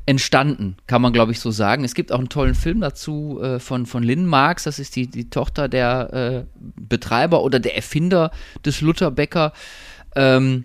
entstanden, 0.06 0.76
kann 0.86 1.02
man 1.02 1.12
glaube 1.12 1.32
ich 1.32 1.40
so 1.40 1.50
sagen. 1.50 1.84
Es 1.84 1.94
gibt 1.94 2.10
auch 2.10 2.18
einen 2.18 2.30
tollen 2.30 2.54
Film 2.54 2.80
dazu 2.80 3.38
äh, 3.42 3.58
von, 3.58 3.84
von 3.84 4.02
Lynn 4.02 4.26
Marx, 4.26 4.64
das 4.64 4.78
ist 4.78 4.96
die, 4.96 5.08
die 5.08 5.28
Tochter 5.28 5.68
der 5.68 6.12
äh, 6.12 6.44
Betreiber 6.56 7.42
oder 7.42 7.60
der 7.60 7.76
Erfinder 7.76 8.30
des 8.64 8.80
Lutherbecker. 8.80 9.52
Ähm, 10.16 10.64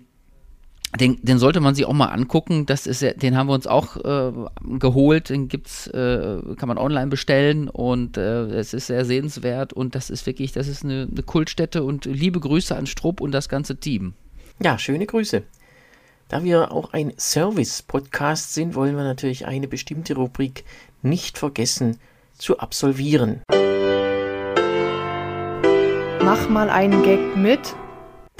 den, 0.98 1.18
den, 1.22 1.38
sollte 1.38 1.60
man 1.60 1.74
sich 1.74 1.84
auch 1.86 1.92
mal 1.92 2.08
angucken. 2.08 2.66
Das 2.66 2.86
ist, 2.86 3.02
den 3.02 3.36
haben 3.36 3.48
wir 3.48 3.54
uns 3.54 3.66
auch 3.66 3.96
äh, 3.96 4.32
geholt. 4.78 5.28
Den 5.30 5.46
gibt's, 5.48 5.86
äh, 5.86 6.38
kann 6.56 6.68
man 6.68 6.78
online 6.78 7.06
bestellen 7.06 7.68
und 7.68 8.16
äh, 8.16 8.46
es 8.46 8.74
ist 8.74 8.88
sehr 8.88 9.04
sehenswert 9.04 9.72
und 9.72 9.94
das 9.94 10.10
ist 10.10 10.26
wirklich, 10.26 10.52
das 10.52 10.66
ist 10.66 10.84
eine, 10.84 11.06
eine 11.10 11.22
Kultstätte 11.22 11.84
und 11.84 12.06
liebe 12.06 12.40
Grüße 12.40 12.74
an 12.74 12.86
Strupp 12.86 13.20
und 13.20 13.30
das 13.32 13.48
ganze 13.48 13.76
Team. 13.76 14.14
Ja, 14.62 14.78
schöne 14.78 15.06
Grüße. 15.06 15.42
Da 16.28 16.44
wir 16.44 16.72
auch 16.72 16.92
ein 16.92 17.12
Service-Podcast 17.16 18.54
sind, 18.54 18.74
wollen 18.74 18.96
wir 18.96 19.04
natürlich 19.04 19.46
eine 19.46 19.68
bestimmte 19.68 20.14
Rubrik 20.14 20.64
nicht 21.02 21.38
vergessen 21.38 21.98
zu 22.36 22.58
absolvieren. 22.58 23.42
Mach 26.22 26.48
mal 26.48 26.70
einen 26.70 27.02
Gag 27.02 27.36
mit 27.36 27.74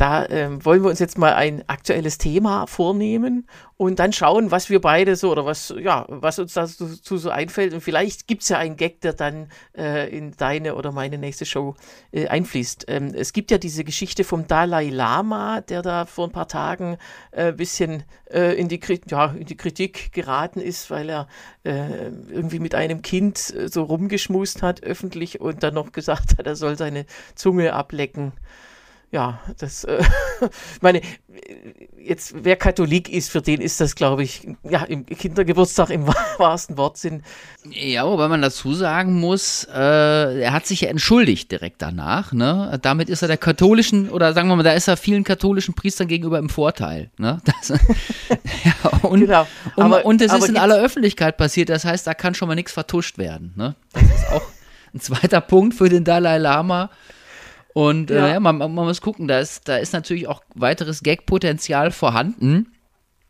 da 0.00 0.26
ähm, 0.30 0.64
wollen 0.64 0.82
wir 0.82 0.88
uns 0.88 0.98
jetzt 0.98 1.18
mal 1.18 1.34
ein 1.34 1.62
aktuelles 1.68 2.16
Thema 2.16 2.66
vornehmen 2.66 3.46
und 3.76 3.98
dann 3.98 4.14
schauen, 4.14 4.50
was 4.50 4.70
wir 4.70 4.80
beide 4.80 5.14
so 5.14 5.30
oder 5.30 5.44
was, 5.44 5.74
ja, 5.78 6.06
was 6.08 6.38
uns 6.38 6.54
dazu 6.54 7.18
so 7.18 7.28
einfällt. 7.28 7.74
Und 7.74 7.82
vielleicht 7.82 8.26
gibt 8.26 8.42
es 8.42 8.48
ja 8.48 8.56
einen 8.56 8.76
Gag, 8.76 9.02
der 9.02 9.12
dann 9.12 9.48
äh, 9.76 10.08
in 10.08 10.34
deine 10.38 10.76
oder 10.76 10.90
meine 10.90 11.18
nächste 11.18 11.44
Show 11.44 11.76
äh, 12.12 12.28
einfließt. 12.28 12.86
Ähm, 12.88 13.12
es 13.14 13.34
gibt 13.34 13.50
ja 13.50 13.58
diese 13.58 13.84
Geschichte 13.84 14.24
vom 14.24 14.46
Dalai 14.46 14.88
Lama, 14.88 15.60
der 15.60 15.82
da 15.82 16.06
vor 16.06 16.28
ein 16.28 16.32
paar 16.32 16.48
Tagen 16.48 16.96
ein 17.32 17.48
äh, 17.48 17.52
bisschen 17.52 18.04
äh, 18.32 18.58
in, 18.58 18.68
die, 18.68 18.80
ja, 19.06 19.26
in 19.26 19.44
die 19.44 19.56
Kritik 19.58 20.12
geraten 20.12 20.60
ist, 20.60 20.90
weil 20.90 21.10
er 21.10 21.28
äh, 21.64 22.06
irgendwie 22.30 22.58
mit 22.58 22.74
einem 22.74 23.02
Kind 23.02 23.54
äh, 23.54 23.68
so 23.68 23.82
rumgeschmust 23.82 24.62
hat 24.62 24.82
öffentlich 24.82 25.42
und 25.42 25.62
dann 25.62 25.74
noch 25.74 25.92
gesagt 25.92 26.38
hat, 26.38 26.46
er 26.46 26.56
soll 26.56 26.78
seine 26.78 27.04
Zunge 27.34 27.74
ablecken 27.74 28.32
ja, 29.12 29.40
das, 29.58 29.84
äh, 29.84 30.02
meine, 30.80 31.00
jetzt, 31.98 32.32
wer 32.44 32.54
Katholik 32.54 33.08
ist, 33.08 33.30
für 33.30 33.42
den 33.42 33.60
ist 33.60 33.80
das, 33.80 33.96
glaube 33.96 34.22
ich, 34.22 34.46
ja, 34.62 34.84
im 34.84 35.04
Kindergeburtstag 35.04 35.90
im 35.90 36.06
wahrsten 36.38 36.76
Wortsinn. 36.76 37.24
Ja, 37.70 38.06
wobei 38.06 38.28
man 38.28 38.40
dazu 38.40 38.72
sagen 38.72 39.14
muss, 39.14 39.66
äh, 39.72 40.40
er 40.40 40.52
hat 40.52 40.66
sich 40.66 40.82
ja 40.82 40.88
entschuldigt 40.88 41.50
direkt 41.50 41.82
danach, 41.82 42.32
ne? 42.32 42.78
Damit 42.82 43.08
ist 43.08 43.22
er 43.22 43.28
der 43.28 43.36
katholischen, 43.36 44.10
oder 44.10 44.32
sagen 44.32 44.48
wir 44.48 44.54
mal, 44.54 44.62
da 44.62 44.72
ist 44.72 44.86
er 44.86 44.96
vielen 44.96 45.24
katholischen 45.24 45.74
Priestern 45.74 46.06
gegenüber 46.06 46.38
im 46.38 46.48
Vorteil, 46.48 47.10
ne? 47.18 47.40
Das, 47.50 47.68
ja, 48.64 48.90
und, 49.02 49.20
genau. 49.20 49.46
aber, 49.76 50.04
und 50.04 50.22
es 50.22 50.32
ist 50.32 50.48
in 50.48 50.56
aller 50.56 50.78
Öffentlichkeit 50.78 51.36
passiert, 51.36 51.68
das 51.68 51.84
heißt, 51.84 52.06
da 52.06 52.14
kann 52.14 52.34
schon 52.34 52.48
mal 52.48 52.54
nichts 52.54 52.72
vertuscht 52.72 53.18
werden, 53.18 53.52
ne? 53.56 53.74
Das 53.92 54.02
ist 54.02 54.30
auch 54.30 54.42
ein 54.94 55.00
zweiter 55.00 55.40
Punkt 55.40 55.74
für 55.74 55.88
den 55.88 56.04
Dalai 56.04 56.38
Lama. 56.38 56.90
Und 57.80 58.10
äh, 58.10 58.16
ja. 58.16 58.28
Äh, 58.34 58.40
man, 58.40 58.58
man, 58.58 58.74
muss 58.74 59.00
gucken, 59.00 59.26
da 59.26 59.38
ist, 59.38 59.66
da 59.66 59.78
ist 59.78 59.94
natürlich 59.94 60.28
auch 60.28 60.42
weiteres 60.54 61.02
Gag-Potenzial 61.02 61.92
vorhanden. 61.92 62.74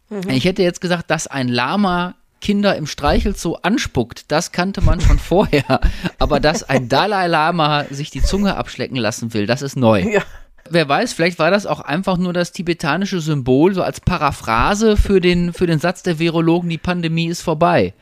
Mhm. 0.09 0.29
Ich 0.29 0.45
hätte 0.45 0.65
jetzt 0.65 0.81
gesagt, 0.81 1.09
dass 1.09 1.29
ein 1.29 1.47
Lama 1.47 2.17
Kinder 2.41 2.75
im 2.75 2.89
Streichelzoo 2.89 3.59
anspuckt, 3.63 4.25
das 4.33 4.51
kannte 4.51 4.81
man 4.81 5.01
schon 5.01 5.19
vorher. 5.21 5.81
Aber 6.19 6.41
dass 6.41 6.69
ein 6.69 6.89
Dalai 6.89 7.29
Lama 7.29 7.85
sich 7.91 8.11
die 8.11 8.23
Zunge 8.23 8.57
abschlecken 8.57 8.97
lassen 8.97 9.35
will, 9.35 9.47
das 9.47 9.63
ist 9.63 9.77
neu. 9.77 10.01
Ja. 10.01 10.23
Wer 10.69 10.89
weiß, 10.89 11.13
vielleicht 11.13 11.39
war 11.39 11.53
das 11.53 11.65
auch 11.65 11.79
einfach 11.79 12.17
nur 12.17 12.33
das 12.33 12.51
tibetanische 12.51 13.21
Symbol, 13.21 13.73
so 13.73 13.85
als 13.85 14.01
Paraphrase 14.01 14.97
für 14.97 15.21
den, 15.21 15.53
für 15.53 15.69
den 15.69 15.79
Satz 15.79 16.03
der 16.03 16.19
Virologen, 16.19 16.69
die 16.69 16.79
Pandemie 16.79 17.29
ist 17.29 17.43
vorbei. 17.43 17.95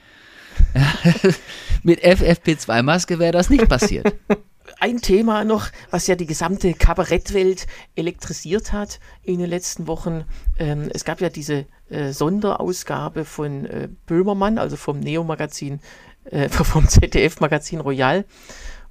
Mit 1.83 2.03
FFP2-Maske 2.03 3.19
wäre 3.19 3.33
das 3.33 3.51
nicht 3.51 3.69
passiert 3.69 4.15
ein 4.81 5.01
Thema 5.01 5.45
noch, 5.45 5.69
was 5.91 6.07
ja 6.07 6.15
die 6.15 6.27
gesamte 6.27 6.75
Kabarettwelt 6.75 7.67
elektrisiert 7.97 8.73
hat 8.73 9.01
in 9.23 9.39
den 9.39 9.51
letzten 9.51 9.87
Wochen. 9.87 10.25
Ähm, 10.59 10.91
es 10.93 11.05
gab 11.05 11.21
ja 11.21 11.29
diese 11.29 11.67
äh, 11.91 12.13
Sonderausgabe 12.13 13.25
von 13.25 13.67
äh, 13.67 13.89
Böhmermann, 14.07 14.59
also 14.59 14.77
vom 14.77 15.01
Neo-Magazin, 15.01 15.81
äh, 16.25 16.49
vom 16.49 16.89
ZDF-Magazin 16.89 17.81
Royal. 17.81 18.25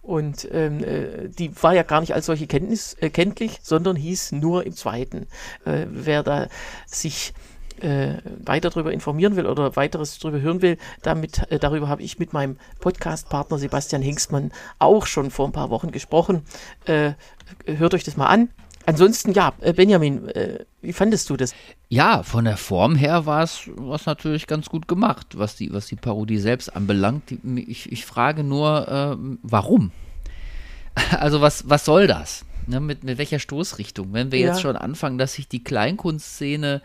Und 0.01 0.47
ähm, 0.51 0.83
äh, 0.83 1.27
die 1.27 1.51
war 1.61 1.73
ja 1.73 1.83
gar 1.83 1.99
nicht 1.99 2.13
als 2.13 2.27
solche 2.27 2.47
Kenntnis, 2.47 2.95
äh, 3.01 3.09
kenntlich, 3.09 3.59
sondern 3.61 3.97
hieß 3.97 4.31
nur 4.33 4.65
im 4.65 4.73
zweiten. 4.73 5.27
Äh, 5.65 5.85
wer 5.89 6.23
da 6.23 6.47
sich 6.85 7.33
äh, 7.81 8.17
weiter 8.45 8.69
darüber 8.69 8.91
informieren 8.91 9.35
will 9.35 9.45
oder 9.45 9.75
weiteres 9.75 10.19
darüber 10.19 10.41
hören 10.41 10.61
will, 10.61 10.77
damit, 11.01 11.49
äh, 11.51 11.59
darüber 11.59 11.87
habe 11.87 12.03
ich 12.03 12.19
mit 12.19 12.33
meinem 12.33 12.57
Podcast-Partner 12.79 13.57
Sebastian 13.57 14.01
Hingstmann 14.01 14.51
auch 14.79 15.05
schon 15.05 15.31
vor 15.31 15.47
ein 15.47 15.51
paar 15.51 15.69
Wochen 15.69 15.91
gesprochen. 15.91 16.43
Äh, 16.85 17.13
hört 17.65 17.93
euch 17.93 18.03
das 18.03 18.17
mal 18.17 18.27
an. 18.27 18.49
Ansonsten, 18.87 19.33
ja, 19.33 19.51
äh, 19.59 19.73
Benjamin, 19.73 20.29
äh, 20.29 20.59
wie 20.81 20.93
fandest 20.93 21.29
du 21.29 21.35
das? 21.35 21.53
Ja, 21.89 22.23
von 22.23 22.45
der 22.45 22.55
Form 22.55 22.95
her 22.95 23.25
war 23.25 23.43
es 23.43 23.69
natürlich 24.05 24.47
ganz 24.47 24.69
gut 24.69 24.87
gemacht, 24.87 25.37
was 25.37 25.57
die, 25.57 25.73
was 25.73 25.87
die 25.87 25.97
Parodie 25.97 26.37
selbst 26.37 26.73
anbelangt. 26.73 27.23
Ich, 27.67 27.91
ich 27.91 28.05
frage 28.05 28.45
nur, 28.45 28.87
äh, 28.87 29.37
warum? 29.43 29.91
Also 31.11 31.41
was, 31.41 31.69
was 31.69 31.85
soll 31.85 32.07
das? 32.07 32.43
Ne, 32.65 32.79
mit, 32.79 33.03
mit 33.03 33.19
welcher 33.19 33.37
Stoßrichtung? 33.37 34.13
Wenn 34.13 34.31
wir 34.31 34.39
ja. 34.39 34.47
jetzt 34.47 34.61
schon 34.61 34.75
anfangen, 34.75 35.17
dass 35.19 35.33
sich 35.33 35.47
die 35.47 35.63
Kleinkunstszene 35.63 36.81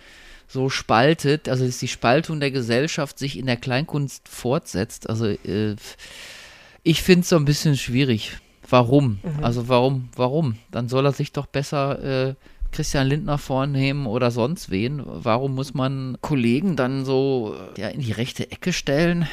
so 0.52 0.68
spaltet, 0.68 1.48
also 1.48 1.64
dass 1.64 1.78
die 1.78 1.88
Spaltung 1.88 2.40
der 2.40 2.50
Gesellschaft 2.50 3.18
sich 3.18 3.38
in 3.38 3.46
der 3.46 3.56
Kleinkunst 3.56 4.28
fortsetzt. 4.28 5.08
Also 5.08 5.26
äh, 5.26 5.76
ich 6.82 7.02
finde 7.02 7.22
es 7.22 7.30
so 7.30 7.36
ein 7.36 7.44
bisschen 7.44 7.76
schwierig. 7.76 8.38
Warum? 8.68 9.18
Mhm. 9.22 9.44
Also 9.44 9.68
warum, 9.68 10.08
warum? 10.14 10.56
Dann 10.70 10.88
soll 10.88 11.06
er 11.06 11.12
sich 11.12 11.32
doch 11.32 11.46
besser 11.46 12.28
äh, 12.28 12.34
Christian 12.70 13.06
Lindner 13.06 13.38
vornehmen 13.38 14.06
oder 14.06 14.30
sonst 14.30 14.70
wen. 14.70 15.02
Warum 15.04 15.54
muss 15.54 15.74
man 15.74 16.16
Kollegen 16.20 16.76
dann 16.76 17.04
so 17.04 17.56
ja, 17.76 17.88
in 17.88 18.00
die 18.00 18.12
rechte 18.12 18.50
Ecke 18.50 18.72
stellen? 18.72 19.28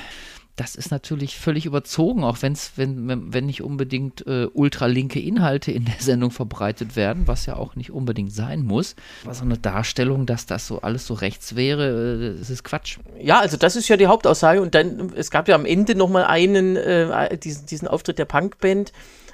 Das 0.60 0.76
ist 0.76 0.92
natürlich 0.92 1.38
völlig 1.38 1.66
überzogen, 1.66 2.26
auch 2.26 2.42
wenn's, 2.42 2.74
wenn, 2.76 3.32
wenn 3.34 3.46
nicht 3.46 3.64
unbedingt 3.64 4.28
äh, 4.28 4.48
ultralinke 4.54 5.20
Inhalte 5.20 5.72
in 5.72 5.86
der 5.86 5.96
Sendung 6.00 6.32
verbreitet 6.32 6.98
werden, 6.98 7.28
was 7.28 7.46
ja 7.46 7.56
auch 7.56 7.76
nicht 7.78 7.92
unbedingt 7.92 8.34
sein 8.34 8.64
muss. 8.64 8.96
Aber 9.24 9.34
so 9.34 9.46
eine 9.46 9.58
Darstellung, 9.58 10.26
dass 10.26 10.46
das 10.48 10.68
so 10.68 10.82
alles 10.82 11.08
so 11.08 11.14
rechts 11.14 11.56
wäre, 11.56 12.34
äh, 12.34 12.40
das 12.40 12.50
ist 12.50 12.66
Quatsch. 12.66 12.98
Ja, 13.22 13.40
also 13.40 13.56
das 13.56 13.78
ist 13.78 13.88
ja 13.88 13.96
die 13.96 14.08
Hauptaussage. 14.08 14.62
Und 14.62 14.76
dann, 14.76 15.14
es 15.16 15.32
gab 15.32 15.48
ja 15.48 15.56
am 15.56 15.66
Ende 15.66 15.96
nochmal 15.96 16.26
einen, 16.26 16.76
äh, 16.76 17.38
diesen, 17.38 17.66
diesen 17.66 17.88
Auftritt 17.88 18.20
der 18.20 18.26
Punkband 18.26 18.92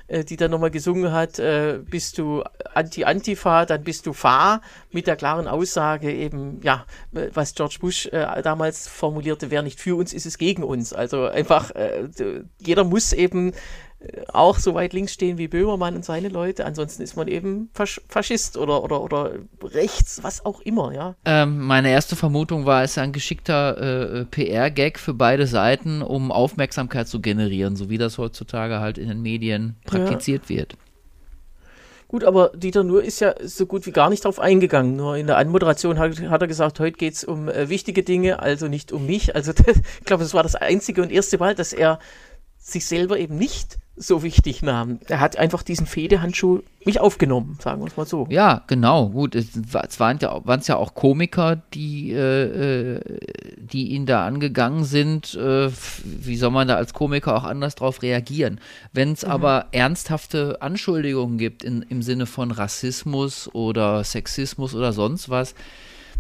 die 0.10 0.36
dann 0.36 0.52
nochmal 0.52 0.72
gesungen 0.72 1.12
hat, 1.12 1.40
äh, 1.40 1.80
bist 1.84 2.18
du 2.18 2.44
Anti-Antifa, 2.74 3.66
dann 3.66 3.84
bist 3.84 4.06
du 4.06 4.14
Fa, 4.14 4.62
mit 4.92 5.08
der 5.08 5.16
klaren 5.16 5.48
Aussage 5.48 6.12
eben, 6.12 6.62
ja, 6.62 6.86
was 7.12 7.56
George 7.56 7.78
Bush 7.80 8.08
äh, 8.08 8.42
damals 8.42 8.88
formulierte, 8.88 9.52
wer 9.52 9.62
nicht 9.62 9.80
für 9.80 9.96
uns, 9.96 10.14
ist 10.14 10.26
es 10.26 10.38
gegen 10.38 10.64
uns. 10.64 10.94
Also 10.94 11.26
einfach, 11.26 11.72
äh, 11.72 12.08
jeder 12.60 12.84
muss 12.84 13.14
eben 13.14 13.54
auch 14.32 14.58
so 14.60 14.74
weit 14.74 14.94
links 14.94 15.14
stehen 15.14 15.38
wie 15.38 15.48
Böhmermann 15.48 15.96
und 15.96 16.06
seine 16.06 16.30
Leute. 16.30 16.66
Ansonsten 16.66 17.04
ist 17.04 17.16
man 17.16 17.28
eben 17.28 17.70
Fasch 17.74 18.02
Faschist 18.08 18.58
oder, 18.58 18.84
oder, 18.84 19.02
oder 19.02 19.32
rechts, 19.64 20.24
was 20.24 20.46
auch 20.46 20.62
immer, 20.62 20.94
ja. 20.94 21.16
Ähm, 21.26 21.60
meine 21.60 21.90
erste 21.90 22.16
Vermutung 22.16 22.66
war, 22.66 22.84
es 22.84 22.92
ist 22.92 22.98
ein 22.98 23.12
geschickter 23.12 24.22
äh, 24.22 24.26
PR-Gag 24.26 25.00
für 25.00 25.14
beide 25.14 25.48
Seiten, 25.48 26.02
um 26.02 26.32
Aufmerksamkeit 26.32 27.08
zu 27.08 27.22
generieren, 27.22 27.76
so 27.76 27.90
wie 27.90 27.98
das 27.98 28.18
heutzutage 28.18 28.80
halt 28.80 28.98
in 28.98 29.10
den 29.10 29.22
Medien 29.22 29.76
praktiziert 29.86 30.44
ja. 30.50 30.58
wird. 30.58 30.78
Gut, 32.08 32.24
aber 32.24 32.52
Dieter 32.56 32.84
Nur 32.84 33.04
ist 33.04 33.20
ja 33.20 33.34
so 33.44 33.66
gut 33.66 33.86
wie 33.86 33.92
gar 33.92 34.10
nicht 34.10 34.26
drauf 34.26 34.40
eingegangen. 34.40 34.96
Nur 34.96 35.18
in 35.18 35.28
der 35.28 35.38
Anmoderation 35.38 35.98
hat, 35.98 36.20
hat 36.22 36.42
er 36.42 36.48
gesagt, 36.48 36.80
heute 36.80 36.98
geht 36.98 37.14
es 37.14 37.24
um 37.24 37.50
äh, 37.50 37.68
wichtige 37.68 38.04
Dinge, 38.04 38.40
also 38.40 38.68
nicht 38.68 38.92
um 38.92 39.06
mich. 39.06 39.36
Also 39.36 39.54
das, 39.54 39.78
ich 40.00 40.06
glaube, 40.06 40.24
das 40.24 40.34
war 40.34 40.44
das 40.44 40.56
einzige 40.56 41.02
und 41.02 41.12
erste 41.12 41.38
Mal, 41.38 41.56
dass 41.56 41.74
er 41.74 42.00
sich 42.58 42.86
selber 42.86 43.18
eben 43.18 43.38
nicht 43.38 43.80
so 43.98 44.24
wichtig 44.24 44.62
nahm. 44.62 45.00
Er 45.08 45.22
hat 45.22 45.38
einfach 45.38 45.64
diesen 45.64 45.86
Fehdehandschuh 45.86 46.62
mich 46.86 47.00
aufgenommen, 47.00 47.58
sagen 47.62 47.82
wir 47.82 47.88
es 47.88 47.96
mal 47.96 48.06
so. 48.06 48.28
Ja, 48.30 48.64
genau, 48.68 49.10
gut. 49.10 49.36
Es, 49.36 49.56
waren 50.00 50.20
ja, 50.20 50.42
ja 50.46 50.76
auch 50.76 50.94
Komiker, 50.94 51.62
die, 51.74 52.12
äh, 52.12 52.96
äh, 52.96 53.00
die 53.58 53.90
ihn 53.92 54.06
da 54.06 54.26
angegangen 54.26 54.84
sind. 54.84 55.36
Äh, 55.36 55.70
wie 56.04 56.36
soll 56.36 56.52
man 56.52 56.68
da 56.68 56.76
als 56.76 56.94
Komiker 56.94 57.36
auch 57.36 57.46
anders 57.46 57.76
drauf 57.76 58.02
reagieren? 58.02 58.60
Wenn 58.92 59.14
es 59.14 59.24
mhm. 59.24 59.32
aber 59.32 59.68
ernsthafte 59.72 60.62
Anschuldigungen 60.62 61.38
gibt 61.38 61.64
in, 61.64 61.82
im 61.84 62.02
Sinne 62.02 62.26
von 62.26 62.52
Rassismus 62.52 63.50
oder 63.54 64.04
Sexismus 64.04 64.76
oder 64.76 64.92
sonst 64.92 65.30
was, 65.30 65.56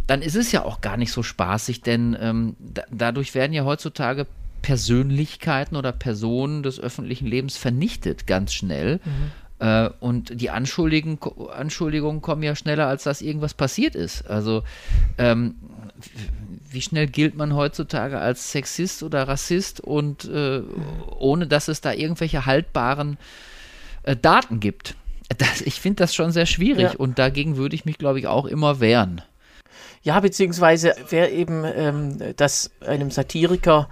dann 0.08 0.22
ist 0.22 0.36
es 0.36 0.52
ja 0.52 0.64
auch 0.64 0.82
gar 0.82 0.98
nicht 0.98 1.12
so 1.12 1.24
spaßig, 1.24 1.82
denn 1.82 2.16
ähm, 2.20 2.56
da, 2.60 2.84
dadurch 2.92 3.34
werden 3.34 3.54
ja 3.54 3.66
heutzutage 3.66 4.28
Persönlichkeiten 4.66 5.76
oder 5.76 5.92
Personen 5.92 6.64
des 6.64 6.80
öffentlichen 6.80 7.28
Lebens 7.28 7.56
vernichtet, 7.56 8.26
ganz 8.26 8.52
schnell. 8.52 9.00
Mhm. 9.06 9.32
Äh, 9.60 9.90
und 10.00 10.42
die 10.42 10.50
Anschuldigungen, 10.50 11.20
Anschuldigungen 11.52 12.24
kommen 12.24 12.42
ja 12.42 12.56
schneller, 12.56 12.88
als 12.88 13.04
dass 13.04 13.22
irgendwas 13.22 13.54
passiert 13.54 13.94
ist. 13.94 14.28
Also, 14.28 14.64
ähm, 15.20 15.54
wie 16.72 16.82
schnell 16.82 17.06
gilt 17.06 17.38
man 17.38 17.54
heutzutage 17.54 18.18
als 18.18 18.52
Sexist 18.52 19.04
oder 19.04 19.28
Rassist 19.28 19.82
und 19.82 20.26
äh, 20.26 20.64
ohne 21.20 21.46
dass 21.46 21.68
es 21.68 21.82
da 21.82 21.94
irgendwelche 21.94 22.48
haltbaren 22.48 23.20
äh, 24.02 24.16
Daten 24.16 24.60
gibt? 24.60 24.96
Das, 25.38 25.62
ich 25.62 25.80
finde 25.80 25.98
das 25.98 26.16
schon 26.16 26.32
sehr 26.32 26.48
schwierig 26.48 26.94
ja. 26.94 26.96
und 26.98 27.20
dagegen 27.20 27.56
würde 27.56 27.76
ich 27.76 27.86
mich, 27.86 28.00
glaube 28.00 28.18
ich, 28.18 28.26
auch 28.26 28.46
immer 28.48 28.80
wehren. 28.80 29.22
Ja, 30.02 30.20
beziehungsweise 30.20 30.96
wer 31.10 31.32
eben 31.32 31.64
ähm, 31.66 32.18
das 32.36 32.72
einem 32.82 33.12
Satiriker 33.12 33.90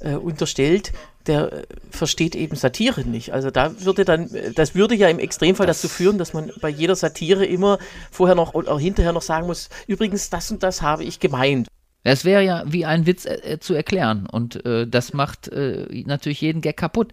äh, 0.00 0.14
unterstellt, 0.14 0.92
der 1.26 1.52
äh, 1.52 1.62
versteht 1.90 2.34
eben 2.34 2.56
Satire 2.56 3.02
nicht. 3.02 3.32
Also 3.32 3.50
da 3.50 3.72
würde 3.84 4.04
dann, 4.04 4.30
das 4.54 4.74
würde 4.74 4.94
ja 4.94 5.08
im 5.08 5.18
Extremfall 5.18 5.66
das 5.66 5.82
dazu 5.82 5.92
führen, 5.92 6.18
dass 6.18 6.32
man 6.32 6.50
bei 6.60 6.68
jeder 6.68 6.96
Satire 6.96 7.44
immer 7.44 7.78
vorher 8.10 8.34
noch 8.34 8.54
oder 8.54 8.78
hinterher 8.78 9.12
noch 9.12 9.22
sagen 9.22 9.46
muss, 9.46 9.68
übrigens, 9.86 10.30
das 10.30 10.50
und 10.50 10.62
das 10.62 10.82
habe 10.82 11.04
ich 11.04 11.20
gemeint. 11.20 11.68
Es 12.02 12.24
wäre 12.24 12.42
ja 12.42 12.64
wie 12.66 12.86
ein 12.86 13.06
Witz 13.06 13.26
äh, 13.26 13.58
zu 13.60 13.74
erklären 13.74 14.26
und 14.26 14.64
äh, 14.64 14.86
das 14.86 15.12
macht 15.12 15.48
äh, 15.48 15.86
natürlich 16.06 16.40
jeden 16.40 16.62
Gag 16.62 16.78
kaputt. 16.78 17.12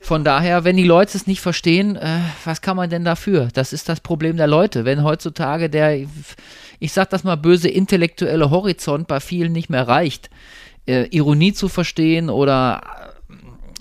Von 0.00 0.22
daher, 0.22 0.64
wenn 0.64 0.76
die 0.76 0.84
Leute 0.84 1.16
es 1.16 1.26
nicht 1.26 1.40
verstehen, 1.40 1.96
äh, 1.96 2.20
was 2.44 2.60
kann 2.60 2.76
man 2.76 2.90
denn 2.90 3.04
dafür? 3.04 3.48
Das 3.54 3.72
ist 3.72 3.88
das 3.88 4.00
Problem 4.00 4.36
der 4.36 4.46
Leute. 4.46 4.84
Wenn 4.84 5.02
heutzutage 5.02 5.70
der, 5.70 6.06
ich 6.78 6.92
sag 6.92 7.08
das 7.08 7.24
mal 7.24 7.36
böse, 7.36 7.68
intellektuelle 7.68 8.50
Horizont 8.50 9.08
bei 9.08 9.20
vielen 9.20 9.52
nicht 9.52 9.70
mehr 9.70 9.88
reicht, 9.88 10.28
äh, 10.86 11.04
Ironie 11.10 11.52
zu 11.52 11.68
verstehen 11.68 12.30
oder, 12.30 13.12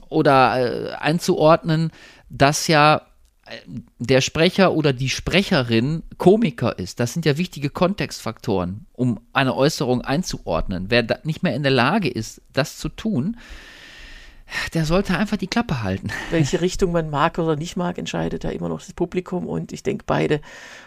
oder 0.10 0.92
äh, 0.92 0.94
einzuordnen, 0.94 1.92
dass 2.30 2.68
ja 2.68 3.02
äh, 3.46 3.58
der 4.00 4.22
Sprecher 4.22 4.74
oder 4.74 4.94
die 4.94 5.10
Sprecherin 5.10 6.04
Komiker 6.18 6.78
ist. 6.80 7.00
Das 7.00 7.14
sind 7.14 7.26
ja 7.26 7.38
wichtige 7.38 7.70
Kontextfaktoren, 7.70 8.86
um 8.94 9.20
eine 9.34 9.56
Äußerung 9.56 10.02
einzuordnen. 10.02 10.86
Wer 10.90 11.20
nicht 11.24 11.44
mehr 11.44 11.56
in 11.56 11.64
der 11.64 11.72
Lage 11.72 12.10
ist, 12.10 12.42
das 12.52 12.78
zu 12.78 12.90
tun, 12.90 13.38
der 14.74 14.86
sollte 14.86 15.18
einfach 15.18 15.38
die 15.38 15.48
Klappe 15.48 15.84
halten. 15.84 16.10
Welche 16.32 16.62
Richtung 16.62 16.92
man 16.92 17.10
mag 17.10 17.38
oder 17.38 17.56
nicht 17.56 17.76
mag, 17.76 17.98
entscheidet 17.98 18.44
ja 18.44 18.52
immer 18.52 18.70
noch 18.70 18.80
das 18.80 18.94
Publikum. 18.94 19.48
Und 19.48 19.72
ich 19.72 19.84
denke, 19.84 20.04
beide 20.06 20.42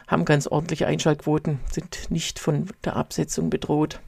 haben 0.07 0.25
ganz 0.25 0.47
ordentliche 0.47 0.87
Einschaltquoten, 0.87 1.61
sind 1.71 2.11
nicht 2.11 2.39
von 2.39 2.67
der 2.85 2.97
Absetzung 2.97 3.51
bedroht. 3.51 4.01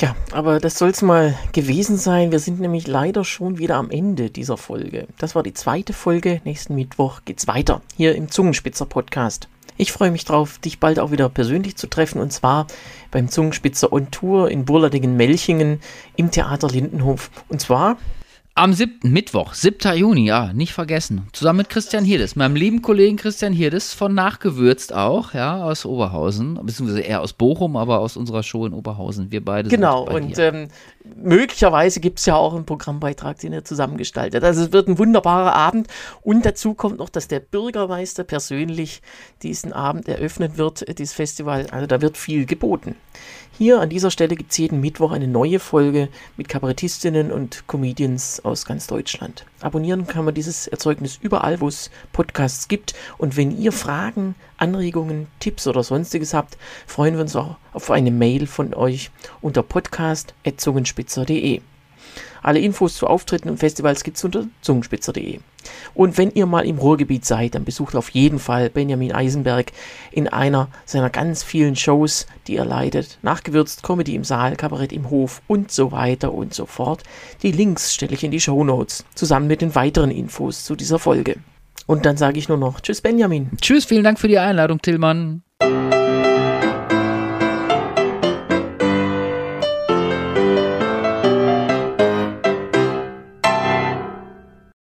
Ja, 0.00 0.14
aber 0.30 0.60
das 0.60 0.78
soll 0.78 0.90
es 0.90 1.02
mal 1.02 1.36
gewesen 1.52 1.96
sein. 1.96 2.30
Wir 2.30 2.38
sind 2.38 2.60
nämlich 2.60 2.86
leider 2.86 3.24
schon 3.24 3.58
wieder 3.58 3.74
am 3.74 3.90
Ende 3.90 4.30
dieser 4.30 4.56
Folge. 4.56 5.08
Das 5.18 5.34
war 5.34 5.42
die 5.42 5.54
zweite 5.54 5.92
Folge. 5.92 6.40
Nächsten 6.44 6.76
Mittwoch 6.76 7.22
geht's 7.24 7.48
weiter 7.48 7.82
hier 7.96 8.14
im 8.14 8.30
Zungenspitzer 8.30 8.86
Podcast. 8.86 9.48
Ich 9.76 9.90
freue 9.90 10.12
mich 10.12 10.24
drauf, 10.24 10.58
dich 10.58 10.78
bald 10.78 11.00
auch 11.00 11.10
wieder 11.10 11.28
persönlich 11.28 11.76
zu 11.76 11.88
treffen 11.88 12.20
und 12.20 12.32
zwar 12.32 12.68
beim 13.10 13.28
Zungenspitzer 13.28 13.92
on 13.92 14.10
Tour 14.12 14.50
in 14.50 14.64
Burladingen-Melchingen 14.64 15.80
im 16.14 16.30
Theater 16.30 16.68
Lindenhof. 16.68 17.30
Und 17.48 17.60
zwar 17.60 17.96
am 18.58 18.72
7. 18.72 19.12
Mittwoch, 19.12 19.54
7. 19.54 19.96
Juni, 19.96 20.26
ja, 20.26 20.52
nicht 20.52 20.72
vergessen. 20.72 21.28
Zusammen 21.32 21.58
mit 21.58 21.68
Christian 21.68 22.04
Hirdes, 22.04 22.34
meinem 22.34 22.56
lieben 22.56 22.82
Kollegen 22.82 23.16
Christian 23.16 23.52
Hirdes 23.52 23.94
von 23.94 24.14
Nachgewürzt 24.14 24.92
auch, 24.92 25.32
ja, 25.32 25.62
aus 25.62 25.86
Oberhausen, 25.86 26.58
beziehungsweise 26.64 27.02
eher 27.02 27.20
aus 27.20 27.32
Bochum, 27.32 27.76
aber 27.76 28.00
aus 28.00 28.16
unserer 28.16 28.42
Show 28.42 28.66
in 28.66 28.72
Oberhausen. 28.72 29.30
Wir 29.30 29.44
beide 29.44 29.68
genau, 29.68 30.06
sind 30.06 30.14
Genau, 30.14 30.26
und 30.26 30.38
ähm, 30.40 30.68
möglicherweise 31.16 32.00
gibt 32.00 32.18
es 32.18 32.26
ja 32.26 32.34
auch 32.34 32.52
einen 32.52 32.66
Programmbeitrag, 32.66 33.38
den 33.38 33.52
er 33.52 33.64
zusammengestaltet. 33.64 34.42
Also 34.42 34.64
es 34.64 34.72
wird 34.72 34.88
ein 34.88 34.98
wunderbarer 34.98 35.54
Abend 35.54 35.86
und 36.22 36.44
dazu 36.44 36.74
kommt 36.74 36.98
noch, 36.98 37.10
dass 37.10 37.28
der 37.28 37.40
Bürgermeister 37.40 38.24
persönlich 38.24 39.02
diesen 39.44 39.72
Abend 39.72 40.08
eröffnen 40.08 40.58
wird, 40.58 40.84
dieses 40.98 41.14
Festival. 41.14 41.68
Also 41.70 41.86
da 41.86 42.00
wird 42.00 42.16
viel 42.16 42.44
geboten. 42.44 42.96
Hier 43.58 43.80
an 43.80 43.88
dieser 43.88 44.12
Stelle 44.12 44.36
gibt 44.36 44.52
es 44.52 44.58
jeden 44.58 44.78
Mittwoch 44.78 45.10
eine 45.10 45.26
neue 45.26 45.58
Folge 45.58 46.10
mit 46.36 46.48
Kabarettistinnen 46.48 47.32
und 47.32 47.66
Comedians 47.66 48.38
aus 48.44 48.64
ganz 48.64 48.86
Deutschland. 48.86 49.46
Abonnieren 49.62 50.06
kann 50.06 50.24
man 50.24 50.32
dieses 50.32 50.68
Erzeugnis 50.68 51.18
überall, 51.20 51.60
wo 51.60 51.66
es 51.66 51.90
Podcasts 52.12 52.68
gibt. 52.68 52.94
Und 53.18 53.36
wenn 53.36 53.50
ihr 53.58 53.72
Fragen, 53.72 54.36
Anregungen, 54.58 55.26
Tipps 55.40 55.66
oder 55.66 55.82
sonstiges 55.82 56.34
habt, 56.34 56.56
freuen 56.86 57.14
wir 57.14 57.22
uns 57.22 57.34
auch 57.34 57.56
auf 57.72 57.90
eine 57.90 58.12
Mail 58.12 58.46
von 58.46 58.74
euch 58.74 59.10
unter 59.40 59.64
podcast.zungenspitzer.de. 59.64 61.60
Alle 62.42 62.60
Infos 62.60 62.96
zu 62.96 63.06
Auftritten 63.06 63.50
und 63.50 63.58
Festivals 63.58 64.04
gibt 64.04 64.16
es 64.16 64.24
unter 64.24 64.46
zungenspitzer.de. 64.62 65.40
Und 65.94 66.16
wenn 66.18 66.30
ihr 66.30 66.46
mal 66.46 66.66
im 66.66 66.78
Ruhrgebiet 66.78 67.24
seid, 67.24 67.54
dann 67.54 67.64
besucht 67.64 67.94
auf 67.96 68.10
jeden 68.10 68.38
Fall 68.38 68.70
Benjamin 68.70 69.12
Eisenberg 69.12 69.72
in 70.12 70.28
einer 70.28 70.68
seiner 70.84 71.10
ganz 71.10 71.42
vielen 71.42 71.76
Shows, 71.76 72.26
die 72.46 72.56
er 72.56 72.64
leitet. 72.64 73.18
Nachgewürzt, 73.22 73.82
Comedy 73.82 74.14
im 74.14 74.24
Saal, 74.24 74.56
Kabarett 74.56 74.92
im 74.92 75.10
Hof 75.10 75.42
und 75.46 75.70
so 75.70 75.92
weiter 75.92 76.32
und 76.32 76.54
so 76.54 76.66
fort. 76.66 77.02
Die 77.42 77.52
Links 77.52 77.94
stelle 77.94 78.14
ich 78.14 78.24
in 78.24 78.30
die 78.30 78.40
Show 78.40 78.64
Notes, 78.64 79.04
zusammen 79.14 79.46
mit 79.46 79.60
den 79.60 79.74
weiteren 79.74 80.10
Infos 80.10 80.64
zu 80.64 80.76
dieser 80.76 80.98
Folge. 80.98 81.36
Und 81.86 82.04
dann 82.04 82.16
sage 82.16 82.38
ich 82.38 82.48
nur 82.48 82.58
noch 82.58 82.80
Tschüss, 82.80 83.00
Benjamin. 83.00 83.50
Tschüss, 83.60 83.86
vielen 83.86 84.04
Dank 84.04 84.18
für 84.18 84.28
die 84.28 84.38
Einladung, 84.38 84.80
Tillmann. 84.80 85.42